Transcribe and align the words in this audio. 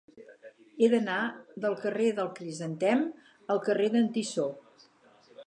He 0.77 0.87
d'anar 0.93 1.17
del 1.65 1.75
carrer 1.83 2.07
del 2.21 2.33
Crisantem 2.41 3.05
al 3.57 3.63
carrer 3.69 3.93
d'en 3.99 4.11
Tissó. 4.19 4.49